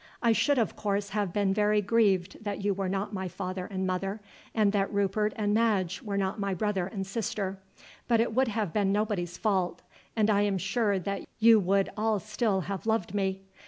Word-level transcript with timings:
I 0.23 0.31
should, 0.31 0.57
of 0.57 0.75
course, 0.75 1.09
have 1.09 1.31
been 1.31 1.53
very 1.53 1.79
grieved 1.79 2.43
that 2.43 2.63
you 2.63 2.73
were 2.73 2.89
not 2.89 3.13
my 3.13 3.27
father 3.27 3.67
and 3.67 3.85
mother, 3.85 4.19
and 4.55 4.71
that 4.71 4.91
Rupert 4.91 5.31
and 5.35 5.53
Madge 5.53 6.01
were 6.01 6.17
not 6.17 6.39
my 6.39 6.55
brother 6.55 6.87
and 6.87 7.05
sister; 7.05 7.59
but 8.07 8.19
it 8.19 8.33
would 8.33 8.47
have 8.47 8.73
been 8.73 8.91
nobody's 8.91 9.37
fault, 9.37 9.83
and 10.15 10.27
I 10.31 10.41
am 10.41 10.57
sure 10.57 10.97
that 10.97 11.27
you 11.37 11.59
would 11.59 11.91
all 11.95 12.19
still 12.19 12.61
have 12.61 12.87
loved 12.87 13.13
me. 13.13 13.43